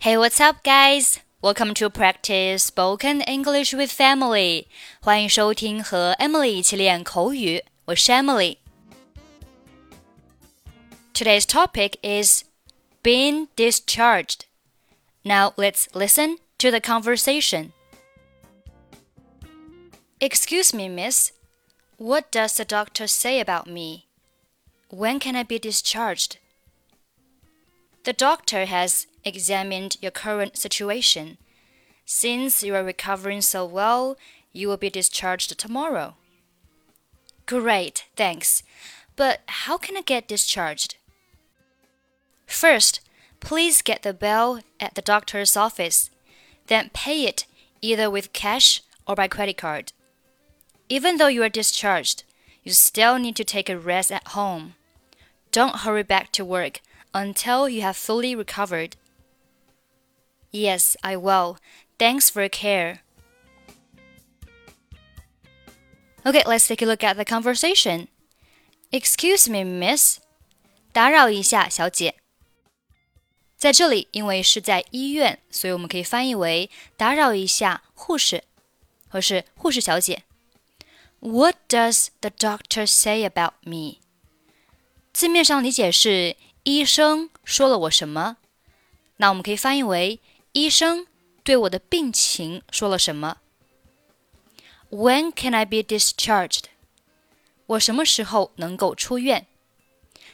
[0.00, 1.18] Hey, what's up, guys?
[1.42, 4.68] Welcome to practice spoken English with Emily.
[5.00, 7.64] 欢迎收听和 Emily 一起练口语。
[7.86, 8.58] 我是 Emily。
[11.12, 12.44] Today's topic is
[13.02, 14.42] being discharged.
[15.24, 17.72] Now let's listen to the conversation.
[20.20, 21.32] Excuse me, miss.
[21.96, 24.04] What does the doctor say about me?
[24.90, 26.36] When can I be discharged?
[28.04, 31.38] The doctor has examined your current situation.
[32.04, 34.16] Since you are recovering so well,
[34.52, 36.14] you will be discharged tomorrow.
[37.46, 38.62] Great, thanks.
[39.14, 40.96] But how can I get discharged?
[42.46, 43.00] First,
[43.40, 46.10] please get the bill at the doctor's office.
[46.66, 47.46] Then pay it
[47.80, 49.92] either with cash or by credit card.
[50.88, 52.24] Even though you are discharged,
[52.64, 54.74] you still need to take a rest at home.
[55.52, 56.80] Don't hurry back to work
[57.14, 58.96] until you have fully recovered.
[60.51, 61.57] Yes, I will.
[61.97, 62.99] Thanks for your care.
[66.25, 68.07] Okay, let's take a look at the conversation.
[68.91, 70.19] Excuse me, miss.
[70.91, 72.15] 打扰一下，小姐。
[73.57, 78.43] 在这里，因为是在医院，所以我们可以翻译为“打扰一下，护士”
[79.09, 80.23] 或是“护士小姐”。
[81.19, 83.99] What does the doctor say about me？
[85.13, 88.37] 字面上理解是医生说了我什么，
[89.17, 90.19] 那我们可以翻译为
[90.52, 91.06] 医生
[91.44, 93.38] 对我的病情说了什么。
[94.90, 96.64] When can I be discharged？
[97.66, 99.46] 我什么时候能够出院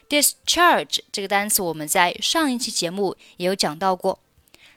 [0.09, 4.21] ？Discharge 这个单词我们在上一期节目也有讲到过。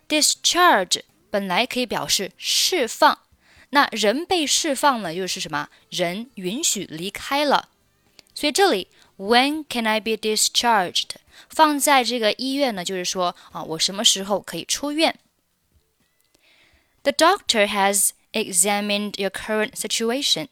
[0.09, 3.19] Discharge 本来可以表示释放。
[3.69, 5.69] 那人被释放了，又是什么？
[5.89, 7.69] 人允许离开了。
[8.33, 11.09] 所以这里 When can I be discharged？
[11.49, 15.19] 放在这个医院呢，就是说啊，我什么时候可以出院
[17.06, 20.48] ？The doctor has examined your current situation。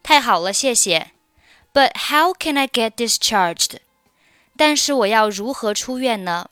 [0.03, 1.11] 太好了，谢谢。
[1.73, 3.77] But how can I get discharged?
[4.55, 6.49] 但是我要如何出院呢？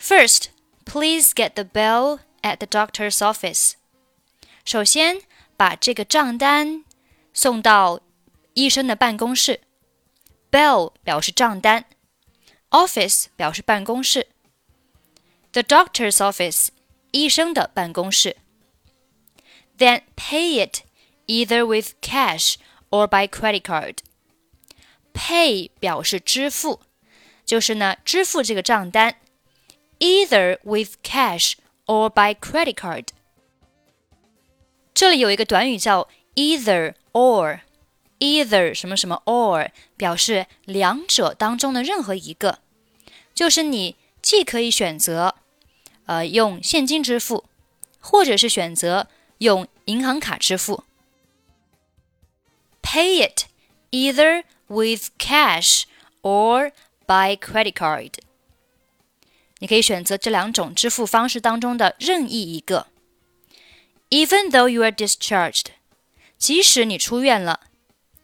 [0.00, 0.46] First,
[0.84, 3.74] please get the bill at the doctor's office.
[4.64, 5.22] 首先，
[5.56, 6.84] 把这个账单
[7.38, 8.00] 送到
[8.54, 9.60] 医生的办公室。
[10.50, 11.86] Bill 表示账单，
[12.70, 14.28] office 表示办公室。
[15.52, 16.68] The doctor's office
[17.10, 18.36] 医生的办公室。
[19.76, 20.82] Then pay it
[21.26, 22.54] either with cash
[22.90, 23.98] or by credit card.
[25.12, 26.80] Pay 表示支付，
[27.44, 29.16] 就是呢支付这个账单，
[29.98, 31.54] either with cash
[31.86, 33.08] or by credit card。
[34.92, 42.60] 这里有一个短语叫 either or，either 什么什么 or 表示两者当中的任何一个，
[43.34, 45.34] 就是你既可以选择
[46.06, 47.44] 呃用现金支付，
[48.00, 49.08] 或者是选择
[49.38, 50.84] 用银行卡支付。
[52.82, 53.46] Pay it
[53.90, 55.84] either with cash
[56.22, 56.72] or
[57.06, 58.12] by credit card。
[59.58, 62.88] 你可以选择这两种支付方式当中的任意一个。
[64.10, 65.66] Even though you are discharged，
[66.38, 67.60] 即使你出院了，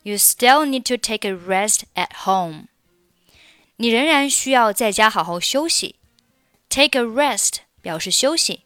[0.02, 2.66] you still need to take a rest at home。
[3.76, 5.96] 你仍然需要在家好好休息。
[6.68, 8.62] Take a rest 表示休息。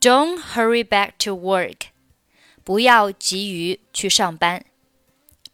[0.00, 1.86] Don't hurry back to work，
[2.62, 4.64] 不要急于去上班。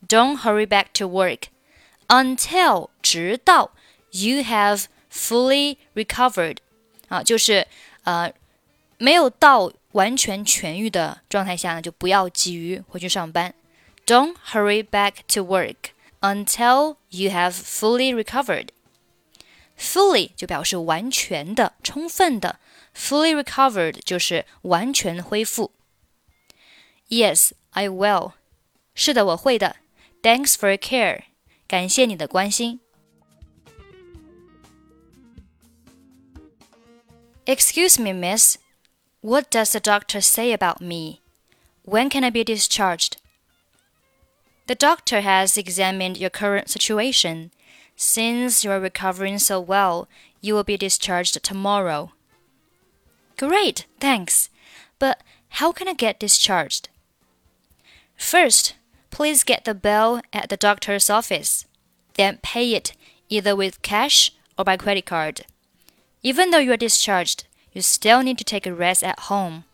[0.08, 1.42] don't hurry back to work
[2.08, 3.72] until 直到
[4.10, 6.56] you have fully recovered
[7.08, 7.68] 啊，就是
[8.04, 8.32] 呃
[8.98, 13.54] 没有到 完全痊愈的状态下呢，就不要急于回去上班。
[14.06, 18.68] Don't hurry back to work until you have fully recovered.
[19.78, 22.58] Fully 就表示完全的、充分的，
[22.94, 25.72] fully recovered 就是完全恢复。
[27.08, 28.32] Yes, I will.
[28.94, 29.76] 是的，我会的。
[30.22, 31.22] Thanks for your care.
[31.66, 32.80] 感谢你的关心。
[37.46, 38.56] Excuse me, miss.
[39.25, 41.19] What does the doctor say about me?
[41.81, 43.19] When can I be discharged?
[44.67, 47.49] The doctor has examined your current situation.
[47.95, 50.07] Since you are recovering so well,
[50.41, 52.11] you will be discharged tomorrow.
[53.35, 54.51] Great, thanks.
[54.99, 55.23] But
[55.57, 56.89] how can I get discharged?
[58.15, 58.75] First,
[59.09, 61.65] please get the bill at the doctor's office.
[62.13, 62.93] Then pay it
[63.29, 65.47] either with cash or by credit card.
[66.21, 69.64] Even though you are discharged, you still need to take a rest at home.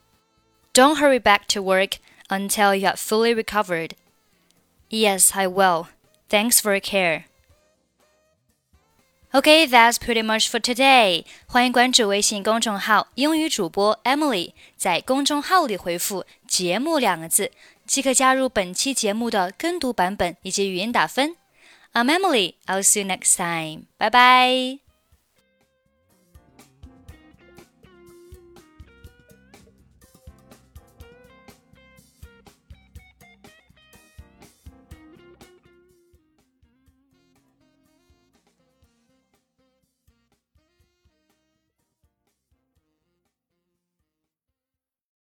[0.72, 1.98] Don't hurry back to work
[2.28, 3.94] until you are fully recovered.
[4.90, 5.88] Yes, I will.
[6.28, 7.24] Thanks for your care.
[9.34, 11.24] Okay, that's pretty much for today.
[11.46, 17.50] 欢迎关注微信公众号“英语主播 Emily”，在公众号里回复“节目”两个字，
[17.86, 21.36] 即可加入本期节目的跟读版本以及语音打分。
[21.92, 22.54] I'm Emily.
[22.66, 23.86] I'll see you next time.
[23.98, 24.89] Bye bye.